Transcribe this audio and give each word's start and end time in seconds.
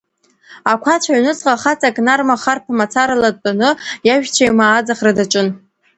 Ақәацә 0.71 1.07
аҩнуҵҟа 1.11 1.61
хаҵак 1.61 1.95
нарма 2.05 2.35
харԥ 2.41 2.65
мацарала 2.77 3.29
дтәаны 3.35 3.69
иажәцәеимаа 4.07 4.75
аӡахра 4.79 5.17
даҿын. 5.17 5.47